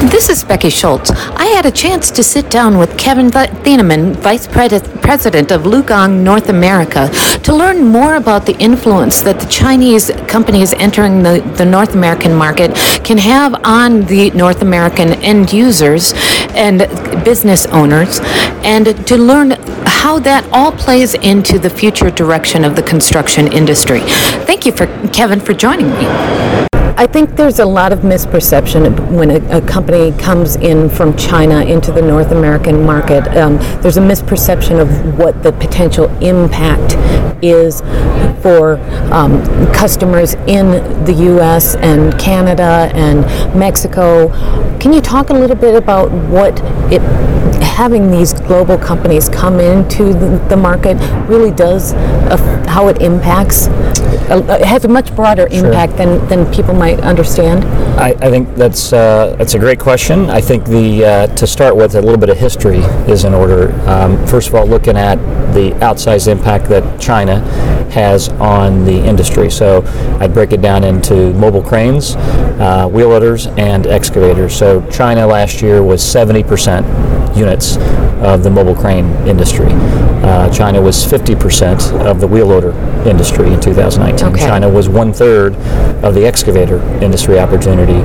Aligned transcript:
This 0.00 0.30
is 0.30 0.42
Becky 0.44 0.70
Schultz. 0.70 1.10
I 1.10 1.44
had 1.44 1.66
a 1.66 1.70
chance 1.70 2.10
to 2.12 2.22
sit 2.22 2.50
down 2.50 2.78
with 2.78 2.96
Kevin 2.96 3.30
Thieneman, 3.30 4.16
Vice 4.16 4.46
President 4.46 5.52
of 5.52 5.62
LiuGong 5.64 6.22
North 6.22 6.48
America, 6.48 7.10
to 7.42 7.54
learn 7.54 7.84
more 7.84 8.14
about 8.14 8.46
the 8.46 8.56
influence 8.56 9.20
that 9.20 9.38
the 9.38 9.46
Chinese 9.46 10.10
companies 10.26 10.72
entering 10.72 11.22
the, 11.22 11.42
the 11.58 11.66
North 11.66 11.94
American 11.94 12.34
market 12.34 12.74
can 13.04 13.18
have 13.18 13.54
on 13.62 14.00
the 14.06 14.30
North 14.30 14.62
American 14.62 15.12
end 15.22 15.52
users 15.52 16.14
and 16.54 16.78
business 17.22 17.66
owners, 17.66 18.20
and 18.64 19.06
to 19.06 19.18
learn 19.18 19.50
how 19.84 20.18
that 20.18 20.48
all 20.50 20.72
plays 20.72 21.12
into 21.12 21.58
the 21.58 21.68
future 21.68 22.10
direction 22.10 22.64
of 22.64 22.74
the 22.74 22.82
construction 22.82 23.52
industry. 23.52 24.00
Thank 24.46 24.64
you 24.64 24.72
for 24.72 24.86
Kevin 25.08 25.40
for 25.40 25.52
joining 25.52 25.90
me. 25.90 26.69
I 27.00 27.06
think 27.06 27.34
there's 27.34 27.60
a 27.60 27.64
lot 27.64 27.92
of 27.92 28.00
misperception 28.00 29.10
when 29.16 29.30
a, 29.30 29.56
a, 29.56 29.60
company 29.62 30.12
comes 30.18 30.56
in 30.56 30.90
from 30.90 31.16
China 31.16 31.62
into 31.62 31.92
the 31.92 32.02
North 32.02 32.30
American 32.30 32.84
market. 32.84 33.26
Um, 33.38 33.56
there's 33.80 33.96
a 33.96 34.02
misperception 34.02 34.82
of 34.82 35.18
what 35.18 35.42
the 35.42 35.50
potential 35.50 36.10
impact 36.22 36.96
is 37.42 37.80
for 38.42 38.76
um, 39.14 39.42
customers 39.72 40.34
in 40.46 40.72
the 41.06 41.14
U.S. 41.32 41.74
and 41.76 42.20
Canada 42.20 42.92
and 42.94 43.24
Mexico. 43.58 44.28
Can 44.78 44.92
you 44.92 45.00
talk 45.00 45.30
a 45.30 45.34
little 45.34 45.56
bit 45.56 45.76
about 45.76 46.12
what 46.28 46.60
it 46.92 47.00
having 47.62 48.10
these 48.10 48.34
global 48.34 48.76
companies 48.76 49.30
come 49.30 49.58
into 49.58 50.12
the, 50.12 50.36
the 50.50 50.56
market 50.56 50.98
really 51.30 51.50
does, 51.50 51.94
uh, 51.94 52.36
how 52.68 52.88
it 52.88 53.00
impacts, 53.00 53.68
it 54.30 54.64
has 54.64 54.84
a 54.84 54.88
much 54.88 55.14
broader 55.14 55.46
impact 55.50 55.96
sure. 55.96 56.18
than, 56.18 56.28
than 56.28 56.54
people 56.54 56.74
might 56.74 57.00
understand? 57.00 57.64
I, 57.98 58.10
I 58.10 58.30
think 58.30 58.54
that's 58.54 58.92
uh, 58.92 59.34
that's 59.36 59.54
a 59.54 59.58
great 59.58 59.80
question. 59.80 60.30
I 60.30 60.40
think 60.40 60.64
the 60.64 61.04
uh, 61.04 61.26
to 61.34 61.46
start 61.46 61.76
with 61.76 61.94
a 61.94 62.00
little 62.00 62.18
bit 62.18 62.28
of 62.28 62.38
history 62.38 62.78
is 63.08 63.24
in 63.24 63.34
order. 63.34 63.72
Um, 63.88 64.24
first 64.26 64.48
of 64.48 64.54
all, 64.54 64.66
looking 64.66 64.96
at 64.96 65.16
the 65.52 65.72
outsized 65.80 66.28
impact 66.28 66.68
that 66.68 67.00
China 67.00 67.40
has 67.90 68.28
on 68.28 68.84
the 68.84 68.96
industry. 68.96 69.50
So 69.50 69.82
I'd 70.20 70.32
break 70.32 70.52
it 70.52 70.62
down 70.62 70.84
into 70.84 71.32
mobile 71.34 71.62
cranes, 71.62 72.14
uh, 72.16 72.88
wheel 72.88 73.08
loaders, 73.08 73.48
and 73.48 73.86
excavators. 73.86 74.54
So 74.56 74.88
China 74.90 75.26
last 75.26 75.60
year 75.60 75.82
was 75.82 76.00
70% 76.02 77.09
units 77.36 77.76
of 78.22 78.42
the 78.42 78.50
mobile 78.50 78.74
crane 78.74 79.06
industry. 79.26 79.68
Uh, 80.22 80.52
China 80.52 80.80
was 80.80 81.04
50% 81.04 82.04
of 82.04 82.20
the 82.20 82.26
wheel 82.26 82.46
loader 82.46 82.72
industry 83.08 83.52
in 83.52 83.60
2019. 83.60 84.28
Okay. 84.28 84.46
China 84.46 84.68
was 84.68 84.88
one 84.88 85.12
third 85.12 85.54
of 86.04 86.14
the 86.14 86.26
excavator 86.26 86.80
industry 87.02 87.38
opportunity 87.38 88.02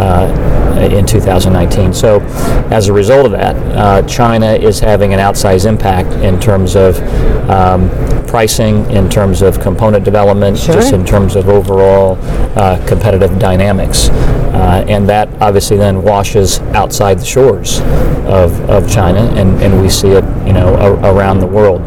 uh, 0.00 0.88
in 0.90 1.04
2019. 1.06 1.92
So, 1.92 2.20
as 2.70 2.88
a 2.88 2.92
result 2.92 3.26
of 3.26 3.32
that, 3.32 3.56
uh, 3.76 4.02
China 4.06 4.52
is 4.52 4.80
having 4.80 5.12
an 5.12 5.18
outsized 5.18 5.66
impact 5.66 6.12
in 6.22 6.40
terms 6.40 6.76
of 6.76 6.98
um, 7.50 7.90
pricing, 8.26 8.88
in 8.90 9.08
terms 9.08 9.42
of 9.42 9.60
component 9.60 10.04
development, 10.04 10.58
sure. 10.58 10.74
just 10.74 10.92
in 10.92 11.04
terms 11.04 11.34
of 11.34 11.48
overall 11.48 12.16
uh, 12.56 12.84
competitive 12.86 13.38
dynamics. 13.38 14.08
Uh, 14.58 14.84
and 14.88 15.08
that 15.08 15.28
obviously 15.40 15.76
then 15.76 16.02
washes 16.02 16.58
outside 16.74 17.18
the 17.18 17.24
shores 17.24 17.78
of, 18.26 18.58
of 18.68 18.90
China, 18.90 19.20
and, 19.20 19.62
and 19.62 19.80
we 19.80 19.88
see 19.88 20.08
it, 20.08 20.24
you 20.46 20.52
know, 20.52 20.74
a, 20.74 21.14
around 21.14 21.38
the 21.38 21.46
world. 21.46 21.80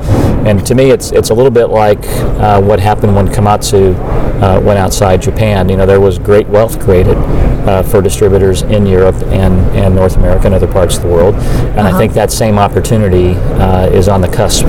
And 0.48 0.66
to 0.66 0.74
me, 0.74 0.90
it's 0.90 1.12
it's 1.12 1.30
a 1.30 1.34
little 1.34 1.52
bit 1.52 1.68
like 1.68 2.04
uh, 2.40 2.62
what 2.62 2.80
happened 2.80 3.14
when 3.16 3.28
Komatsu 3.28 3.94
uh, 4.42 4.60
went 4.62 4.80
outside 4.80 5.22
Japan. 5.22 5.70
You 5.70 5.78
know, 5.78 5.86
there 5.86 6.00
was 6.02 6.18
great 6.18 6.48
wealth 6.48 6.80
created 6.80 7.18
uh, 7.68 7.84
for 7.84 8.02
distributors 8.02 8.64
in 8.64 8.86
Europe 8.86 9.16
and, 9.28 9.54
and 9.78 9.94
North 9.94 10.18
America 10.18 10.48
and 10.48 10.56
other 10.56 10.72
parts 10.72 10.98
of 10.98 11.04
the 11.04 11.10
world. 11.10 11.36
And 11.36 11.80
uh-huh. 11.80 11.96
I 11.96 11.98
think 11.98 12.14
that 12.14 12.32
same 12.32 12.58
opportunity 12.58 13.36
uh, 13.60 13.88
is 13.88 14.08
on 14.08 14.22
the 14.22 14.28
cusp 14.28 14.66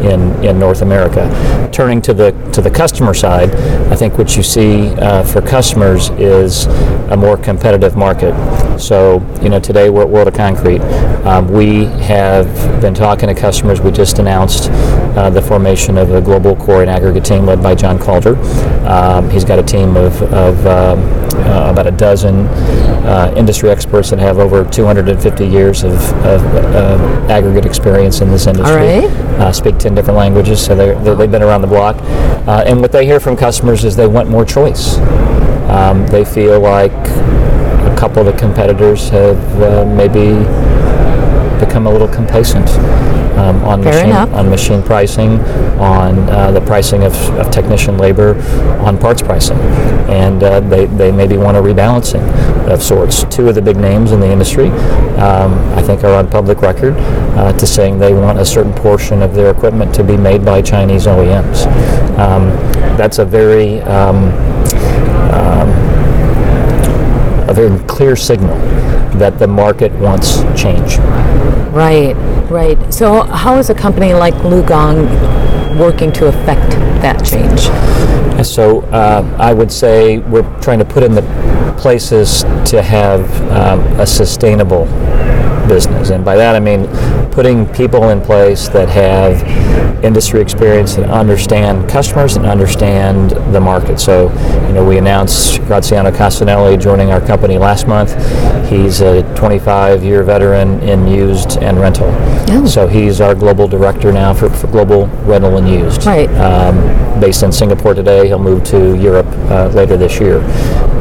in, 0.00 0.42
in 0.42 0.58
North 0.58 0.82
America. 0.82 1.28
Turning 1.72 2.02
to 2.02 2.12
the 2.12 2.32
to 2.52 2.60
the 2.60 2.70
customer 2.70 3.14
side, 3.14 3.54
I 3.90 3.96
think 3.96 4.18
what 4.18 4.36
you 4.36 4.42
see 4.42 4.88
uh, 4.96 5.22
for 5.22 5.40
customers 5.40 6.10
is 6.10 6.66
a 7.10 7.16
more 7.16 7.36
competitive 7.36 7.96
market. 7.96 8.34
So, 8.78 9.24
you 9.40 9.48
know, 9.48 9.60
today 9.60 9.88
we're 9.88 10.02
at 10.02 10.08
World 10.08 10.28
of 10.28 10.34
Concrete. 10.34 10.80
Um, 11.24 11.48
we 11.48 11.84
have 12.02 12.46
been 12.80 12.92
talking 12.92 13.28
to 13.28 13.34
customers. 13.34 13.80
We 13.80 13.92
just 13.92 14.18
announced 14.18 14.68
uh, 15.16 15.30
the 15.30 15.42
formation 15.42 15.98
of 15.98 16.12
a 16.12 16.20
global 16.20 16.56
core 16.56 16.82
and 16.82 16.90
aggregate 16.90 17.24
team 17.24 17.46
led 17.46 17.62
by 17.62 17.74
John 17.74 17.98
Calder. 17.98 18.36
Um, 18.86 19.28
he's 19.30 19.44
got 19.44 19.58
a 19.58 19.62
team 19.62 19.96
of, 19.96 20.20
of 20.22 20.66
um, 20.66 21.00
uh, 21.46 21.70
about 21.70 21.86
a 21.86 21.90
dozen 21.90 22.46
uh, 23.06 23.32
industry 23.36 23.70
experts 23.70 24.10
that 24.10 24.18
have 24.18 24.38
over 24.38 24.64
250 24.64 25.46
years 25.46 25.82
of, 25.82 25.92
of 26.24 26.42
uh, 26.54 27.26
aggregate 27.30 27.64
experience 27.66 28.20
in 28.20 28.30
this 28.30 28.46
industry. 28.46 28.76
Uh, 29.38 29.52
speak 29.52 29.78
10 29.78 29.94
different 29.94 30.18
languages, 30.18 30.64
so 30.64 30.74
they 30.74 30.88
have 30.88 31.30
been 31.30 31.42
around 31.42 31.62
the 31.62 31.66
block. 31.66 31.96
Uh, 32.46 32.62
and 32.66 32.80
what 32.80 32.92
they 32.92 33.06
hear 33.06 33.20
from 33.20 33.36
customers 33.36 33.84
is 33.84 33.96
they 33.96 34.06
want 34.06 34.28
more 34.28 34.44
choice. 34.44 34.98
Um, 35.70 36.06
they 36.08 36.24
feel 36.24 36.60
like 36.60 36.92
a 36.92 37.94
couple 37.98 38.26
of 38.26 38.32
the 38.32 38.38
competitors 38.38 39.08
have 39.10 39.62
uh, 39.62 39.84
maybe 39.84 40.44
become 41.60 41.86
a 41.86 41.90
little 41.90 42.08
complacent 42.08 42.68
um, 43.38 43.62
on 43.64 43.82
Fair 43.82 43.92
machine 43.92 44.10
enough. 44.10 44.32
on 44.32 44.50
machine 44.50 44.82
pricing, 44.82 45.40
on 45.78 46.18
uh, 46.30 46.50
the 46.50 46.60
pricing 46.60 47.04
of, 47.04 47.14
of, 47.38 47.50
technician 47.50 47.96
labor, 47.98 48.34
on 48.80 48.98
parts 48.98 49.22
pricing, 49.22 49.58
and 50.08 50.42
uh, 50.42 50.60
they 50.60 50.86
they 50.86 51.12
maybe 51.12 51.36
want 51.36 51.56
a 51.56 51.60
rebalancing 51.60 52.22
of 52.68 52.82
sorts. 52.82 53.24
Two 53.24 53.48
of 53.48 53.54
the 53.54 53.62
big 53.62 53.76
names 53.76 54.12
in 54.12 54.20
the 54.20 54.30
industry, 54.30 54.68
um, 55.18 55.54
I 55.74 55.82
think, 55.82 56.04
are 56.04 56.14
on 56.14 56.28
public 56.28 56.60
record 56.60 56.94
uh, 57.36 57.52
to 57.52 57.66
saying 57.66 57.98
they 57.98 58.14
want 58.14 58.38
a 58.38 58.44
certain 58.44 58.72
portion 58.72 59.22
of 59.22 59.34
their 59.34 59.50
equipment 59.50 59.94
to 59.94 60.04
be 60.04 60.16
made 60.16 60.44
by 60.44 60.62
Chinese 60.62 61.06
OEMs. 61.06 61.66
Um, 62.18 62.50
that's 62.96 63.18
a 63.18 63.24
very 63.24 63.80
um, 63.82 64.30
a 67.50 67.54
very 67.54 67.78
clear 67.86 68.14
signal 68.14 68.56
that 69.18 69.38
the 69.40 69.46
market 69.46 69.92
wants 69.94 70.42
change. 70.60 70.98
Right, 71.74 72.14
right. 72.48 72.94
So, 72.94 73.22
how 73.22 73.58
is 73.58 73.70
a 73.70 73.74
company 73.74 74.14
like 74.14 74.34
LiuGong 74.34 75.76
working 75.78 76.12
to 76.12 76.28
affect 76.28 76.70
that 77.02 77.24
change? 77.24 77.60
So, 78.46 78.82
uh, 78.92 79.36
I 79.38 79.52
would 79.52 79.72
say 79.72 80.18
we're 80.18 80.48
trying 80.60 80.78
to 80.78 80.84
put 80.84 81.02
in 81.02 81.14
the 81.14 81.22
places 81.76 82.42
to 82.70 82.82
have 82.82 83.20
um, 83.50 83.80
a 84.00 84.06
sustainable 84.06 84.86
business. 85.70 86.10
And 86.10 86.24
by 86.24 86.36
that 86.36 86.56
I 86.56 86.60
mean 86.60 86.88
putting 87.30 87.64
people 87.72 88.10
in 88.10 88.20
place 88.20 88.68
that 88.68 88.88
have 88.88 89.40
industry 90.04 90.40
experience 90.40 90.96
and 90.96 91.06
understand 91.10 91.88
customers 91.88 92.36
and 92.36 92.44
understand 92.44 93.30
the 93.54 93.60
market. 93.60 94.00
So, 94.00 94.30
you 94.66 94.72
know, 94.72 94.84
we 94.84 94.98
announced 94.98 95.60
Graziano 95.66 96.10
Castanelli 96.10 96.80
joining 96.80 97.12
our 97.12 97.20
company 97.20 97.56
last 97.56 97.86
month. 97.86 98.10
He's 98.68 99.00
a 99.00 99.22
25 99.36 100.02
year 100.02 100.24
veteran 100.24 100.80
in 100.80 101.06
used 101.06 101.58
and 101.58 101.78
rental. 101.78 102.08
Oh. 102.50 102.66
So 102.66 102.88
he's 102.88 103.20
our 103.20 103.34
global 103.34 103.68
director 103.68 104.10
now 104.12 104.34
for, 104.34 104.50
for 104.50 104.66
global 104.66 105.06
rental 105.24 105.56
and 105.56 105.68
used. 105.68 106.04
Right. 106.04 106.28
Um, 106.30 107.20
based 107.20 107.42
in 107.42 107.52
Singapore 107.52 107.94
today. 107.94 108.26
He'll 108.26 108.38
move 108.38 108.64
to 108.64 108.96
Europe 108.96 109.28
uh, 109.50 109.68
later 109.68 109.96
this 109.96 110.18
year. 110.18 110.40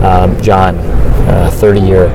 Um, 0.03 0.40
John, 0.41 0.78
uh, 1.28 1.50
30 1.53 1.80
year 1.80 2.06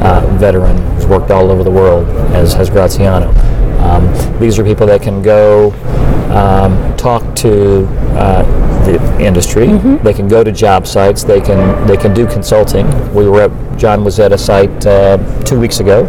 uh, 0.00 0.26
veteran, 0.38 0.76
worked 1.10 1.30
all 1.30 1.50
over 1.50 1.64
the 1.64 1.70
world, 1.70 2.06
as 2.34 2.54
has 2.54 2.70
Graziano. 2.70 3.28
Um, 3.80 4.06
these 4.38 4.58
are 4.58 4.64
people 4.64 4.86
that 4.86 5.02
can 5.02 5.20
go 5.20 5.72
um, 6.30 6.96
talk 6.96 7.34
to 7.36 7.86
uh, 8.16 8.44
the 8.84 9.20
industry. 9.20 9.66
Mm-hmm. 9.66 10.04
They 10.04 10.14
can 10.14 10.28
go 10.28 10.44
to 10.44 10.52
job 10.52 10.86
sites. 10.86 11.24
They 11.24 11.40
can 11.40 11.86
they 11.86 11.96
can 11.96 12.14
do 12.14 12.26
consulting. 12.26 12.86
We 13.12 13.28
were 13.28 13.42
at 13.42 13.78
John 13.78 14.04
was 14.04 14.20
at 14.20 14.32
a 14.32 14.38
site 14.38 14.86
uh, 14.86 15.18
two 15.42 15.58
weeks 15.58 15.80
ago, 15.80 16.04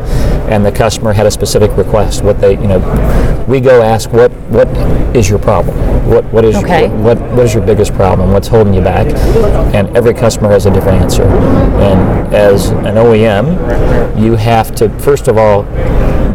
and 0.51 0.65
the 0.65 0.71
customer 0.71 1.13
had 1.13 1.25
a 1.25 1.31
specific 1.31 1.75
request. 1.77 2.23
What 2.23 2.41
they 2.41 2.51
you 2.51 2.67
know, 2.67 3.45
we 3.47 3.61
go 3.61 3.81
ask 3.81 4.11
what 4.11 4.31
what 4.49 4.67
is 5.15 5.29
your 5.29 5.39
problem? 5.39 5.75
What 6.09 6.25
what 6.25 6.43
is 6.43 6.55
okay. 6.57 6.87
your, 6.87 6.97
what 6.97 7.19
what 7.31 7.45
is 7.45 7.53
your 7.53 7.65
biggest 7.65 7.93
problem? 7.93 8.31
What's 8.33 8.49
holding 8.49 8.73
you 8.73 8.81
back? 8.81 9.07
And 9.73 9.95
every 9.95 10.13
customer 10.13 10.49
has 10.49 10.65
a 10.65 10.71
different 10.71 11.01
answer. 11.01 11.23
And 11.23 12.35
as 12.35 12.69
an 12.69 12.95
OEM, 12.95 14.21
you 14.21 14.35
have 14.35 14.75
to 14.75 14.89
first 14.99 15.29
of 15.29 15.37
all 15.37 15.63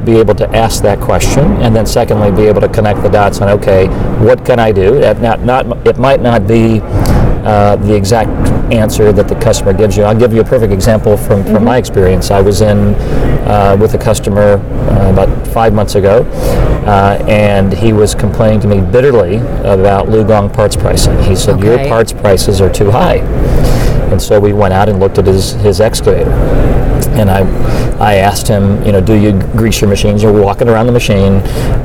be 0.06 0.16
able 0.18 0.36
to 0.36 0.48
ask 0.56 0.82
that 0.82 1.00
question, 1.00 1.44
and 1.62 1.74
then 1.74 1.84
secondly, 1.84 2.30
be 2.30 2.46
able 2.46 2.60
to 2.60 2.68
connect 2.68 3.02
the 3.02 3.08
dots 3.08 3.40
on 3.40 3.48
okay, 3.48 3.88
what 4.24 4.46
can 4.46 4.60
I 4.60 4.70
do? 4.70 5.00
Not, 5.00 5.40
not, 5.40 5.86
it 5.86 5.98
might 5.98 6.22
not 6.22 6.46
be 6.46 6.78
uh, 7.46 7.76
the 7.76 7.94
exact 7.94 8.28
answer 8.72 9.12
that 9.12 9.28
the 9.28 9.34
customer 9.36 9.72
gives 9.72 9.96
you. 9.96 10.02
I'll 10.02 10.18
give 10.18 10.32
you 10.32 10.40
a 10.40 10.44
perfect 10.44 10.72
example 10.72 11.16
from, 11.16 11.44
from 11.44 11.54
mm-hmm. 11.54 11.64
my 11.64 11.76
experience. 11.76 12.32
I 12.32 12.40
was 12.40 12.60
in 12.60 12.94
uh, 13.46 13.76
with 13.80 13.94
a 13.94 13.98
customer 13.98 14.58
uh, 14.58 15.12
about 15.12 15.46
five 15.48 15.72
months 15.72 15.94
ago, 15.94 16.24
uh, 16.86 17.24
and 17.28 17.72
he 17.72 17.92
was 17.92 18.16
complaining 18.16 18.60
to 18.60 18.66
me 18.66 18.80
bitterly 18.80 19.36
about 19.62 20.08
LiuGong 20.08 20.52
parts 20.52 20.74
pricing. 20.74 21.16
He 21.22 21.36
said, 21.36 21.58
okay. 21.58 21.66
Your 21.66 21.88
parts 21.88 22.12
prices 22.12 22.60
are 22.60 22.72
too 22.72 22.90
high. 22.90 23.18
And 24.10 24.20
so 24.20 24.40
we 24.40 24.52
went 24.52 24.74
out 24.74 24.88
and 24.88 24.98
looked 24.98 25.18
at 25.18 25.26
his, 25.26 25.52
his 25.52 25.80
excavator 25.80 26.32
and 27.18 27.30
I, 27.30 27.40
I 27.98 28.14
asked 28.16 28.46
him, 28.48 28.82
you 28.84 28.92
know, 28.92 29.00
do 29.00 29.14
you 29.14 29.32
grease 29.56 29.80
your 29.80 29.88
machines? 29.90 30.22
You're 30.22 30.32
walking 30.32 30.68
around 30.68 30.86
the 30.86 30.92
machine, 30.92 31.34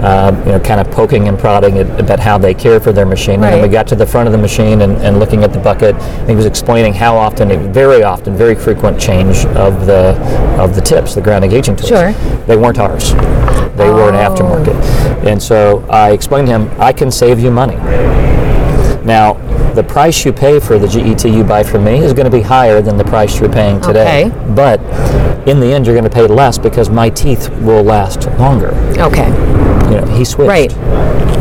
uh, 0.01 0.43
you 0.45 0.51
know, 0.53 0.59
kind 0.59 0.79
of 0.81 0.89
poking 0.91 1.27
and 1.27 1.37
prodding 1.39 1.77
it 1.77 1.87
about 1.99 2.19
how 2.19 2.37
they 2.37 2.53
care 2.53 2.79
for 2.79 2.91
their 2.91 3.05
machine. 3.05 3.35
And 3.35 3.43
then 3.43 3.61
we 3.61 3.67
got 3.69 3.87
to 3.87 3.95
the 3.95 4.05
front 4.05 4.27
of 4.27 4.31
the 4.31 4.37
machine 4.37 4.81
and, 4.81 4.97
and 4.97 5.19
looking 5.19 5.43
at 5.43 5.53
the 5.53 5.59
bucket, 5.59 5.95
and 5.95 6.29
he 6.29 6.35
was 6.35 6.45
explaining 6.45 6.93
how 6.93 7.15
often, 7.15 7.71
very 7.71 8.03
often, 8.03 8.35
very 8.35 8.55
frequent 8.55 8.99
change 8.99 9.45
of 9.55 9.85
the 9.85 10.11
of 10.59 10.75
the 10.75 10.81
tips, 10.81 11.15
the 11.15 11.21
ground 11.21 11.43
engaging 11.43 11.75
tools. 11.75 11.89
Sure. 11.89 12.11
They 12.45 12.57
weren't 12.57 12.77
ours. 12.77 13.13
They 13.75 13.89
were 13.89 14.09
an 14.09 14.15
Oh. 14.15 14.29
aftermarket. 14.29 15.25
And 15.25 15.41
so 15.41 15.85
I 15.89 16.11
explained 16.11 16.47
to 16.47 16.53
him, 16.53 16.69
I 16.79 16.91
can 16.93 17.09
save 17.09 17.39
you 17.39 17.51
money. 17.51 17.75
Now, 19.03 19.35
the 19.75 19.83
price 19.83 20.25
you 20.25 20.33
pay 20.33 20.59
for 20.59 20.77
the 20.77 20.87
GET 20.87 21.23
you 21.25 21.43
buy 21.43 21.63
from 21.63 21.83
me 21.83 21.99
is 21.99 22.13
going 22.13 22.25
to 22.29 22.31
be 22.31 22.41
higher 22.41 22.81
than 22.81 22.97
the 22.97 23.03
price 23.03 23.39
you're 23.39 23.51
paying 23.51 23.79
today. 23.81 24.25
Okay. 24.25 24.53
But 24.53 24.79
in 25.47 25.59
the 25.59 25.67
end, 25.73 25.85
you're 25.85 25.95
going 25.95 26.09
to 26.09 26.15
pay 26.15 26.27
less 26.27 26.57
because 26.57 26.89
my 26.89 27.09
teeth 27.09 27.49
will 27.61 27.83
last 27.83 28.25
longer. 28.39 28.69
Okay. 28.99 29.27
You 29.89 30.01
know, 30.01 30.05
he 30.15 30.23
switched. 30.25 30.47
Right. 30.49 30.71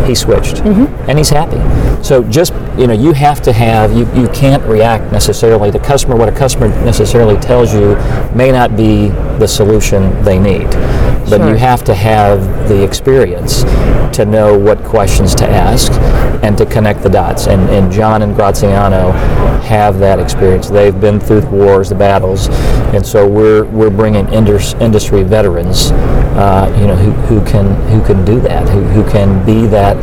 He 0.06 0.14
switched, 0.14 0.56
Mm-hmm. 0.56 1.10
and 1.10 1.18
he's 1.18 1.28
happy. 1.28 1.58
So 2.02 2.24
just 2.24 2.52
you 2.78 2.86
know, 2.86 2.94
you 2.94 3.12
have 3.12 3.42
to 3.42 3.52
have 3.52 3.92
you, 3.92 4.10
you 4.14 4.28
can't 4.28 4.62
react 4.64 5.12
necessarily 5.12 5.70
The 5.70 5.78
customer. 5.80 6.16
What 6.16 6.28
a 6.28 6.32
customer 6.32 6.68
necessarily 6.84 7.36
tells 7.38 7.72
you 7.74 7.94
may 8.34 8.50
not 8.50 8.76
be 8.76 9.08
the 9.38 9.46
solution 9.46 10.22
they 10.24 10.38
need, 10.38 10.66
but 11.28 11.38
Sure. 11.38 11.49
you 11.50 11.55
have 11.56 11.82
to 11.84 11.94
have 11.94 12.69
the 12.69 12.82
experience 12.82 13.62
to 14.17 14.25
know 14.25 14.58
what 14.58 14.78
questions 14.84 15.34
to 15.37 15.49
ask 15.49 15.93
and 16.43 16.56
to 16.58 16.67
connect 16.67 17.02
the 17.02 17.08
dots. 17.08 17.46
And, 17.46 17.69
and 17.70 17.93
John 17.93 18.22
and 18.22 18.34
Graziano 18.34 19.12
have 19.62 19.99
that 20.00 20.19
experience. 20.19 20.69
They've 20.69 20.99
been 21.00 21.20
through 21.20 21.43
the 21.43 21.50
wars, 21.50 21.88
the 21.90 21.94
battles, 21.94 22.49
and 22.94 23.05
so 23.06 23.26
we're 23.28 23.64
we're 23.67 23.90
bringing 23.90 24.26
indus- 24.32 24.75
industry 24.75 25.22
veterans, 25.22 25.90
uh, 25.93 26.75
you 26.81 26.87
know, 26.87 26.96
who, 26.96 27.12
who 27.28 27.44
can 27.46 27.66
who 27.90 28.05
can 28.05 28.25
do 28.25 28.40
that, 28.40 28.69
who, 28.69 28.81
who 28.82 29.08
can 29.11 29.44
be 29.46 29.66
that 29.69 29.96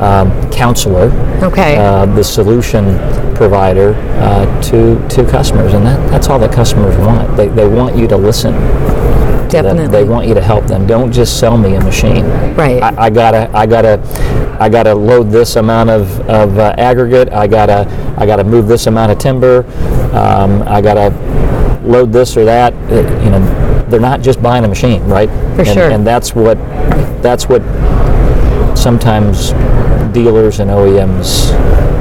um, 0.00 0.32
counselor, 0.50 1.10
Okay. 1.44 1.76
uh, 1.76 2.06
the 2.06 2.24
solution 2.24 2.98
provider 3.36 3.94
uh, 4.20 4.62
to 4.62 5.06
to 5.10 5.24
customers, 5.30 5.74
and 5.74 5.86
that, 5.86 6.10
that's 6.10 6.28
all 6.28 6.38
that 6.40 6.52
customers 6.52 6.96
want. 6.98 7.36
They, 7.36 7.48
they 7.48 7.68
want 7.68 7.96
you 7.96 8.08
to 8.08 8.16
listen. 8.16 8.54
Definitely. 9.62 9.88
They 9.88 10.04
want 10.04 10.26
you 10.26 10.34
to 10.34 10.42
help 10.42 10.66
them. 10.66 10.86
Don't 10.86 11.12
just 11.12 11.38
sell 11.38 11.56
me 11.56 11.74
a 11.76 11.80
machine. 11.80 12.24
Right. 12.54 12.82
I, 12.82 13.04
I 13.04 13.10
gotta, 13.10 13.50
I 13.56 13.66
gotta, 13.66 14.00
I 14.60 14.68
gotta 14.68 14.94
load 14.94 15.30
this 15.30 15.56
amount 15.56 15.90
of, 15.90 16.20
of 16.28 16.58
uh, 16.58 16.74
aggregate. 16.78 17.32
I 17.32 17.46
gotta, 17.46 17.86
I 18.18 18.26
gotta 18.26 18.44
move 18.44 18.68
this 18.68 18.86
amount 18.86 19.12
of 19.12 19.18
timber. 19.18 19.64
Um, 20.14 20.62
I 20.66 20.80
gotta 20.80 21.10
load 21.84 22.12
this 22.12 22.36
or 22.36 22.44
that. 22.44 22.72
Uh, 22.90 22.96
you 23.24 23.30
know, 23.30 23.84
they're 23.88 24.00
not 24.00 24.22
just 24.22 24.42
buying 24.42 24.64
a 24.64 24.68
machine, 24.68 25.04
right? 25.04 25.28
For 25.54 25.62
and, 25.62 25.68
sure. 25.68 25.90
And 25.90 26.06
that's 26.06 26.34
what, 26.34 26.56
that's 27.22 27.48
what 27.48 27.62
sometimes 28.76 29.52
dealers 30.12 30.60
and 30.60 30.70
OEMs 30.70 31.52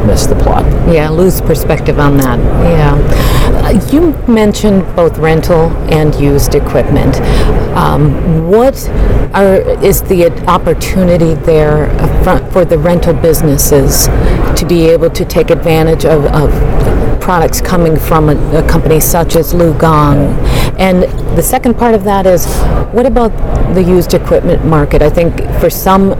miss 0.06 0.26
the 0.26 0.36
plot. 0.36 0.66
Yeah, 0.92 1.10
lose 1.10 1.42
perspective 1.42 2.00
on 2.00 2.18
that. 2.18 2.40
Yeah. 2.40 3.43
Uh, 3.64 3.80
you 3.94 4.12
mentioned 4.28 4.84
both 4.94 5.18
rental 5.18 5.72
and 5.90 6.14
used 6.16 6.54
equipment. 6.54 7.16
Um, 7.78 8.50
what 8.50 8.90
are 9.34 9.56
is 9.82 10.02
the 10.04 10.30
opportunity 10.48 11.34
there 11.34 11.86
uh, 12.28 12.52
for 12.52 12.66
the 12.66 12.78
rental 12.78 13.14
businesses 13.14 14.08
to 14.60 14.66
be 14.68 14.90
able 14.90 15.10
to 15.12 15.24
take 15.24 15.50
advantage 15.50 16.04
of, 16.04 16.26
of 16.26 16.52
products 17.22 17.62
coming 17.62 17.98
from 17.98 18.28
a, 18.28 18.36
a 18.58 18.68
company 18.70 19.00
such 19.00 19.38
as 19.38 19.54
LiuGong? 19.54 20.38
And 20.78 21.04
the 21.38 21.42
second 21.42 21.78
part 21.78 21.96
of 21.96 22.04
that 22.04 22.26
is, 22.26 22.46
what 22.94 23.06
about 23.06 23.30
the 23.76 23.82
used 23.82 24.14
equipment 24.14 24.66
market? 24.66 25.02
I 25.02 25.10
think 25.10 25.38
for 25.62 25.70
some 25.70 26.12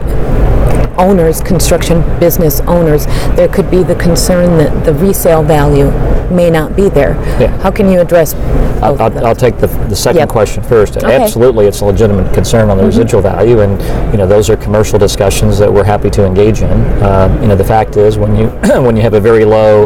owners, 0.98 1.40
construction 1.40 2.02
business 2.18 2.60
owners, 2.60 3.06
there 3.36 3.48
could 3.48 3.70
be 3.70 3.82
the 3.82 3.94
concern 3.96 4.58
that 4.58 4.84
the 4.84 4.94
resale 4.94 5.42
value 5.42 5.90
may 6.30 6.50
not 6.50 6.74
be 6.74 6.88
there. 6.88 7.14
Yeah. 7.40 7.56
How 7.60 7.70
can 7.70 7.90
you 7.90 8.00
address 8.00 8.34
I'll, 8.82 9.26
I'll, 9.26 9.34
take 9.34 9.56
the, 9.58 9.66
the 9.66 9.96
second 9.96 10.20
Yep. 10.20 10.28
question 10.28 10.62
first. 10.62 10.96
Okay. 10.98 11.06
Mm-hmm. 11.06 11.22
Absolutely, 11.22 11.66
it's 11.66 11.80
a 11.80 11.86
legitimate 11.86 12.32
concern 12.34 12.68
on 12.68 12.76
the 12.76 12.84
residual 12.84 13.22
value, 13.22 13.60
and 13.60 13.80
you 14.12 14.18
know 14.18 14.26
those 14.26 14.50
are 14.50 14.56
commercial 14.56 14.98
discussions 14.98 15.58
that 15.58 15.72
we're 15.72 15.84
happy 15.84 16.10
to 16.10 16.26
engage 16.26 16.60
in. 16.60 17.02
Um, 17.02 17.40
you 17.40 17.48
know, 17.48 17.56
the 17.56 17.64
fact 17.64 17.96
is 17.96 18.18
when 18.18 18.36
you 18.36 18.48
when 18.82 18.94
you 18.94 19.02
have 19.02 19.14
a 19.14 19.20
very 19.20 19.44
low 19.46 19.84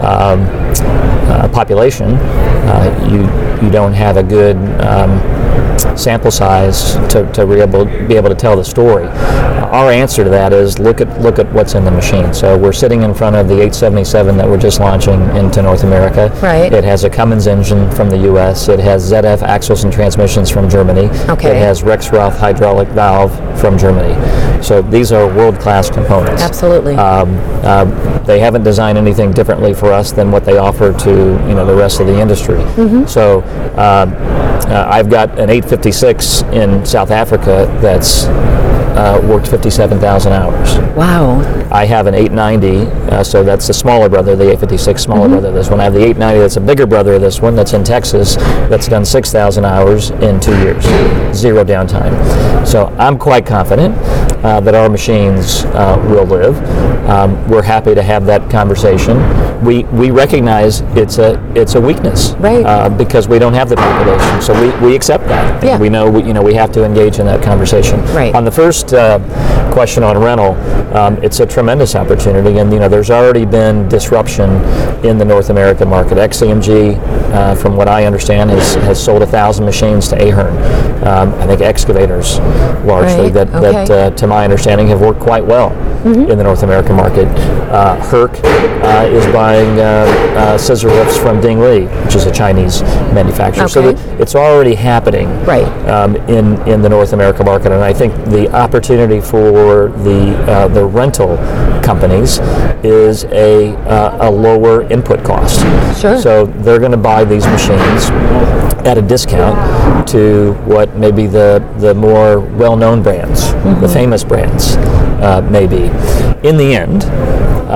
um, 0.00 0.46
uh, 1.28 1.48
population, 1.52 2.14
uh, 2.14 3.08
you 3.10 3.66
you 3.66 3.72
don't 3.72 3.94
have 3.94 4.16
a 4.16 4.22
good 4.22 4.56
um, 4.80 5.18
sample 5.96 6.30
size 6.30 6.94
to, 7.12 7.30
to 7.32 7.46
be, 7.46 7.60
able, 7.60 7.84
be 7.84 8.14
able 8.14 8.28
to 8.28 8.34
tell 8.34 8.56
the 8.56 8.64
story. 8.64 9.06
Our 9.06 9.90
answer 9.90 10.24
to 10.24 10.30
that 10.30 10.52
is 10.52 10.78
look 10.78 11.00
at 11.00 11.20
look 11.20 11.38
at 11.38 11.50
what's 11.52 11.74
in 11.74 11.84
the 11.84 11.90
machine. 11.90 12.32
So 12.32 12.56
we're 12.56 12.72
sitting 12.72 13.02
in 13.02 13.14
front 13.14 13.36
of 13.36 13.48
the 13.48 13.54
877 13.54 14.36
that 14.36 14.48
we're 14.48 14.58
just 14.58 14.80
launching 14.80 15.20
into 15.36 15.60
North 15.62 15.82
America. 15.82 16.30
Right. 16.40 16.72
It 16.72 16.84
has 16.84 17.04
a 17.04 17.10
Cummins 17.10 17.46
engine 17.46 17.90
from 17.90 18.08
the 18.08 18.18
U.S. 18.18 18.68
It 18.68 18.78
has 18.80 19.10
ZF 19.10 19.42
axles 19.42 19.84
and 19.84 19.92
transmissions 19.92 20.50
from 20.50 20.70
Germany. 20.70 21.08
Okay. 21.28 21.50
It 21.50 21.56
has 21.56 21.82
Rexroth 21.82 22.38
hydraulic 22.38 22.88
valve 22.88 23.34
from 23.60 23.76
Germany. 23.76 24.14
So 24.62 24.82
these 24.82 25.12
are 25.12 25.26
world-class 25.26 25.90
components. 25.90 26.42
Absolutely. 26.42 26.94
Um, 26.94 27.36
uh, 27.64 27.84
they 28.24 28.38
haven't 28.40 28.62
designed 28.62 28.98
anything 28.98 29.32
differently 29.32 29.74
for 29.74 29.92
us 29.92 30.12
than 30.12 30.30
what 30.30 30.44
they 30.44 30.58
offer 30.58 30.92
to 30.92 31.10
you 31.10 31.54
know 31.54 31.66
the 31.66 31.74
rest 31.74 32.00
of 32.00 32.06
the 32.06 32.20
industry. 32.20 32.58
Mm-hmm. 32.58 33.06
So 33.06 33.42
um, 33.76 34.14
uh, 34.70 34.86
I've 34.88 35.10
got 35.10 35.38
an 35.38 35.50
856 35.86 36.42
in 36.52 36.84
South 36.84 37.12
Africa 37.12 37.66
that's 37.80 38.24
uh, 38.96 39.20
worked 39.28 39.46
57,000 39.46 40.32
hours. 40.32 40.78
wow. 40.96 41.40
I 41.70 41.84
have 41.84 42.06
an 42.06 42.14
890, 42.14 43.10
uh, 43.12 43.22
so 43.22 43.44
that's 43.44 43.66
the 43.66 43.74
smaller 43.74 44.08
brother, 44.08 44.34
the 44.34 44.44
856 44.44 45.02
smaller 45.02 45.28
brother 45.28 45.48
of 45.48 45.54
this 45.54 45.68
one. 45.68 45.80
I 45.80 45.84
have 45.84 45.92
the 45.92 46.00
890 46.00 46.40
that's 46.40 46.56
a 46.56 46.60
bigger 46.60 46.86
brother 46.86 47.14
of 47.14 47.20
this 47.20 47.40
one 47.40 47.54
that's 47.54 47.72
in 47.74 47.84
Texas 47.84 48.36
that's 48.36 48.88
done 48.88 49.04
6,000 49.04 49.64
hours 49.64 50.10
in 50.10 50.40
two 50.40 50.56
years, 50.62 50.82
zero 51.36 51.62
downtime. 51.62 52.66
So 52.66 52.86
I'm 52.98 53.18
quite 53.18 53.44
confident 53.44 53.94
uh, 54.44 54.60
that 54.60 54.74
our 54.74 54.88
machines 54.88 55.64
uh, 55.66 56.02
will 56.08 56.24
live. 56.24 56.56
Um, 57.10 57.46
we're 57.48 57.62
happy 57.62 57.94
to 57.94 58.02
have 58.02 58.24
that 58.26 58.50
conversation. 58.50 59.18
We, 59.64 59.84
we 59.84 60.10
recognize 60.10 60.80
it's 60.96 61.18
a 61.18 61.36
it's 61.54 61.74
a 61.74 61.80
weakness, 61.80 62.32
Right. 62.34 62.64
Uh, 62.64 62.88
because 62.88 63.28
we 63.28 63.38
don't 63.38 63.54
have 63.54 63.68
the 63.68 63.76
population, 63.76 64.42
so 64.42 64.52
we, 64.60 64.86
we 64.88 64.94
accept 64.96 65.24
that. 65.28 65.62
Yeah. 65.62 65.75
We 65.78 65.88
know 65.88 66.10
we, 66.10 66.22
you 66.22 66.32
know 66.32 66.42
we 66.42 66.54
have 66.54 66.72
to 66.72 66.84
engage 66.84 67.18
in 67.18 67.26
that 67.26 67.42
conversation. 67.42 68.00
Right. 68.06 68.34
On 68.34 68.44
the 68.44 68.50
first 68.50 68.94
uh, 68.94 69.18
question 69.76 70.02
on 70.02 70.16
rental, 70.16 70.54
um, 70.96 71.22
it's 71.22 71.40
a 71.40 71.44
tremendous 71.44 71.94
opportunity, 71.94 72.60
and 72.60 72.72
you 72.72 72.78
know 72.78 72.88
there's 72.88 73.10
already 73.10 73.44
been 73.44 73.86
disruption 73.90 74.48
in 75.04 75.18
the 75.18 75.24
North 75.24 75.50
American 75.50 75.86
market. 75.86 76.16
XCMG, 76.16 76.96
uh, 77.34 77.54
from 77.56 77.76
what 77.76 77.86
I 77.86 78.06
understand, 78.06 78.48
has, 78.48 78.74
has 78.76 79.04
sold 79.04 79.20
a 79.20 79.26
thousand 79.26 79.66
machines 79.66 80.08
to 80.08 80.16
Ahern. 80.16 80.56
Um, 81.06 81.34
I 81.34 81.46
think 81.46 81.60
excavators, 81.60 82.38
largely 82.86 83.24
Right, 83.24 83.34
that, 83.34 83.52
that 83.52 83.64
okay. 83.64 83.92
Mm-hmm. 83.92 84.14
uh, 84.14 84.16
to 84.16 84.26
my 84.26 84.44
understanding, 84.44 84.86
have 84.88 85.02
worked 85.02 85.20
quite 85.20 85.44
well 85.44 85.72
in 86.06 86.38
the 86.38 86.44
North 86.44 86.62
American 86.62 86.96
market. 86.96 87.26
Uh, 87.70 87.96
Herc 88.00 88.30
uh, 88.44 89.06
is 89.10 89.26
buying 89.32 89.78
uh, 89.80 89.82
uh, 90.38 90.56
scissor 90.58 90.88
lifts 90.88 91.18
from 91.18 91.40
Dingli, 91.40 91.86
which 92.04 92.14
is 92.14 92.26
a 92.26 92.32
Chinese 92.32 92.80
manufacturer. 93.12 93.68
So 93.68 93.82
Okay. 93.82 93.92
that 94.00 94.20
it's 94.20 94.34
already 94.36 94.74
happening 94.76 95.28
Right. 95.44 95.66
um, 95.88 96.16
in 96.28 96.56
in 96.66 96.80
the 96.80 96.88
North 96.88 97.12
American 97.12 97.44
market, 97.44 97.72
and 97.72 97.82
I 97.82 97.92
think 97.92 98.14
the 98.26 98.48
opportunity 98.54 99.20
for 99.20 99.50
the 99.88 100.36
uh, 100.50 100.68
the 100.68 100.84
rental 100.84 101.36
companies 101.82 102.38
is 102.84 103.24
a 103.24 103.74
uh, 103.88 104.28
a 104.28 104.30
lower 104.30 104.82
input 104.90 105.24
cost. 105.24 105.60
Sure. 106.00 106.20
So 106.20 106.46
they're 106.46 106.78
going 106.78 106.92
to 106.92 106.96
buy 106.96 107.24
these 107.24 107.46
machines 107.46 108.10
at 108.86 108.98
a 108.98 109.02
discount 109.02 110.08
to 110.08 110.52
what 110.64 110.96
maybe 110.96 111.26
the 111.26 111.62
the 111.78 111.94
more 111.94 112.40
well-known 112.40 113.02
brands, 113.02 113.52
the 113.80 113.88
famous 113.88 114.22
brands, 114.24 114.76
uh, 115.20 115.46
may 115.50 115.66
be. 115.66 115.90
In 116.48 116.56
the 116.56 116.74
end. 116.74 117.04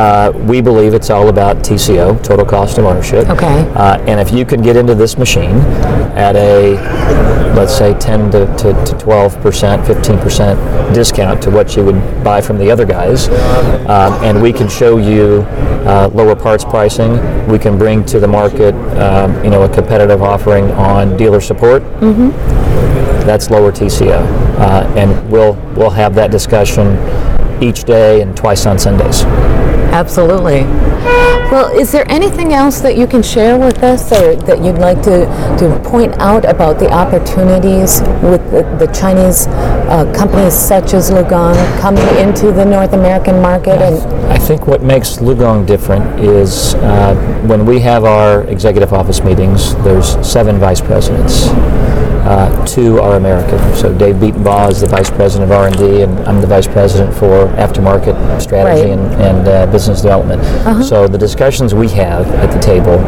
Uh, 0.01 0.33
we 0.47 0.63
believe 0.63 0.95
it's 0.95 1.11
all 1.11 1.29
about 1.29 1.59
TCO, 1.59 2.25
total 2.25 2.47
cost 2.47 2.79
of 2.79 2.87
ownership. 2.87 3.29
Okay. 3.29 3.71
Uh, 3.75 3.99
and 4.07 4.19
if 4.19 4.33
you 4.33 4.47
can 4.47 4.63
get 4.63 4.75
into 4.75 4.95
this 4.95 5.19
machine 5.19 5.57
at 6.17 6.35
a, 6.37 6.73
let's 7.55 7.77
say, 7.77 7.93
10 7.99 8.31
to, 8.31 8.47
to, 8.57 8.85
to 8.87 8.99
12 8.99 9.43
percent, 9.43 9.87
15 9.87 10.19
percent 10.19 10.95
discount 10.95 11.43
to 11.43 11.51
what 11.51 11.77
you 11.77 11.85
would 11.85 12.25
buy 12.25 12.41
from 12.41 12.57
the 12.57 12.71
other 12.71 12.87
guys, 12.87 13.29
um, 13.91 14.15
and 14.25 14.41
we 14.41 14.55
can 14.55 14.71
show 14.71 14.97
you 14.97 15.43
uh, 15.85 16.09
lower 16.15 16.35
parts 16.35 16.65
pricing, 16.65 17.13
we 17.47 17.59
can 17.59 17.77
bring 17.77 18.03
to 18.07 18.19
the 18.19 18.29
market, 18.29 18.75
um, 18.97 19.45
you 19.45 19.51
know, 19.51 19.65
a 19.65 19.69
competitive 19.69 20.23
offering 20.23 20.71
on 20.71 21.15
dealer 21.19 21.43
support. 21.43 21.83
Mm-hmm. 22.01 22.31
That's 23.27 23.51
lower 23.51 23.71
TCO, 23.71 24.19
uh, 24.59 24.91
and 24.97 25.31
we'll 25.31 25.57
we'll 25.77 25.91
have 25.91 26.15
that 26.15 26.31
discussion 26.31 26.97
each 27.61 27.85
day 27.85 28.23
and 28.23 28.37
twice 28.37 28.67
on 28.67 28.79
Sundays. 28.79 29.25
Absolutely. 29.93 30.63
Well, 31.51 31.77
is 31.77 31.91
there 31.91 32.09
anything 32.09 32.53
else 32.53 32.81
that 32.81 32.97
you 32.97 33.09
can 33.09 33.25
share 33.25 33.59
with 33.59 33.83
us 33.83 34.13
or 34.13 34.37
that 34.37 34.63
you'd 34.63 34.79
like 34.79 35.03
to, 35.03 35.27
to 35.59 35.83
point 35.85 36.15
out 36.19 36.45
about 36.45 36.79
the 36.79 36.89
opportunities 36.89 38.01
with 38.23 38.41
the, 38.53 38.63
the 38.79 38.87
Chinese 38.93 39.49
uh, 39.49 40.13
companies 40.17 40.55
such 40.55 40.95
as 40.95 41.11
LiuGong 41.11 41.81
coming 41.81 42.07
into 42.19 42.53
the 42.53 42.65
North 42.65 42.93
American 42.93 43.43
market? 43.43 43.83
And 43.83 43.97
I 44.31 44.39
think 44.39 44.69
what 44.69 44.85
makes 44.85 45.17
LiuGong 45.17 45.67
different 45.67 46.21
is 46.21 46.77
uh, 46.77 47.17
when 47.49 47.67
we 47.67 47.81
have 47.81 48.05
our 48.05 48.45
executive 48.45 48.93
office 48.93 49.25
meetings, 49.25 49.75
there's 49.83 50.25
seven 50.25 50.61
vice 50.61 50.81
presidents 50.81 51.49
uh, 52.31 52.67
two 52.67 53.01
are 53.01 53.17
American. 53.17 53.59
So 53.75 53.97
Dave 53.97 54.17
Beatonbaugh 54.17 54.71
is 54.71 54.81
the 54.81 54.87
vice 54.87 55.11
president 55.11 55.51
of 55.51 55.57
R&D, 55.57 56.03
and 56.03 56.19
I'm 56.21 56.41
the 56.41 56.47
vice 56.47 56.67
president 56.67 57.13
for 57.17 57.49
aftermarket 57.57 58.41
strategy 58.41 58.91
Right. 58.91 58.99
and, 58.99 59.23
and 59.23 59.49
uh, 59.49 59.67
business 59.73 60.03
development. 60.03 60.43
So 60.85 61.07
the 61.09 61.19
discussions 61.19 61.75
we 61.75 61.89
have 61.91 62.27
at 62.37 62.51
the 62.53 62.59
table 62.61 62.99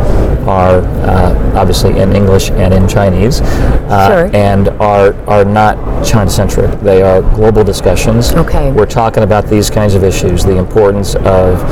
are 0.49 0.80
uh, 1.04 1.52
obviously 1.56 1.99
in 1.99 2.14
English 2.14 2.50
and 2.50 2.75
in 2.75 2.88
Chinese, 2.88 3.40
uh, 3.40 4.08
Sure. 4.28 4.37
and 4.37 4.68
are 4.80 5.14
are 5.28 5.44
not 5.44 5.76
China-centric. 6.04 6.80
They 6.80 7.02
are 7.02 7.22
global 7.34 7.62
discussions. 7.64 8.32
Okay. 8.34 8.72
We're 8.72 8.87
talking 8.87 9.22
about 9.22 9.46
these 9.46 9.70
kinds 9.70 9.94
of 9.94 10.02
issues: 10.04 10.44
the 10.44 10.56
importance 10.56 11.14
of 11.16 11.62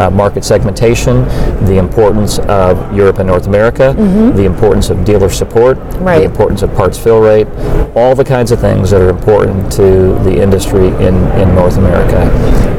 uh, 0.00 0.10
market 0.10 0.44
segmentation, 0.44 1.24
the 1.66 1.76
importance 1.78 2.38
of 2.40 2.94
Europe 2.96 3.18
and 3.18 3.28
North 3.28 3.46
America, 3.46 3.92
the 4.34 4.44
importance 4.44 4.90
of 4.90 5.04
dealer 5.04 5.28
support, 5.30 5.76
Mm-hmm. 5.78 6.04
Right. 6.04 6.18
the 6.18 6.24
importance 6.24 6.62
of 6.62 6.74
parts 6.74 6.98
fill 6.98 7.20
rate, 7.20 7.46
all 7.94 8.14
the 8.14 8.24
kinds 8.24 8.50
of 8.52 8.60
things 8.60 8.90
that 8.90 9.00
are 9.00 9.08
important 9.10 9.70
to 9.72 10.14
the 10.24 10.40
industry 10.42 10.88
in, 10.88 11.14
in 11.40 11.54
North 11.54 11.76
America. 11.76 12.13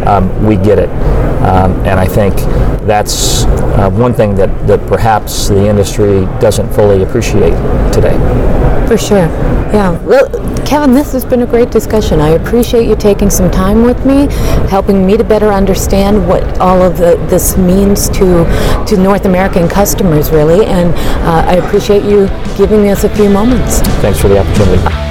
Um, 0.08 0.46
we 0.46 0.56
get 0.56 0.80
it. 0.80 0.90
Um, 1.46 1.74
and 1.86 2.00
I 2.00 2.08
think 2.08 2.36
that's 2.88 3.46
uh, 3.46 3.90
one 3.92 4.14
thing 4.14 4.36
that, 4.36 4.68
that 4.68 4.88
perhaps 4.88 5.48
the 5.48 5.68
industry 5.68 6.22
doesn't 6.40 6.72
fully 6.74 7.04
appreciate 7.04 7.54
today. 7.94 8.18
For 8.88 8.98
sure. 8.98 9.28
Yeah. 9.74 10.00
Well, 10.04 10.30
Kevin, 10.66 10.94
this 10.94 11.12
has 11.14 11.26
been 11.26 11.42
a 11.42 11.46
great 11.46 11.70
discussion. 11.70 12.20
I 12.20 12.30
appreciate 12.30 12.88
you 12.88 12.96
taking 12.96 13.30
some 13.30 13.52
time 13.52 13.84
with 13.84 14.06
me, 14.06 14.28
helping 14.70 15.06
me 15.06 15.18
to 15.18 15.24
better 15.24 15.52
understand 15.52 16.28
what 16.28 16.44
all 16.60 16.82
of 16.82 16.98
the, 16.98 17.18
this 17.30 17.58
means 17.58 18.10
to 18.10 18.46
to 18.88 18.98
North 18.98 19.26
American 19.26 19.68
customers, 19.68 20.32
really. 20.32 20.66
And 20.66 20.94
uh, 21.26 21.46
I 21.48 21.56
appreciate 21.56 22.04
you 22.04 22.28
giving 22.58 22.90
us 22.90 23.04
a 23.04 23.10
few 23.16 23.30
moments. 23.30 23.80
Thanks 24.02 24.20
for 24.20 24.28
the 24.28 24.40
opportunity. 24.40 25.05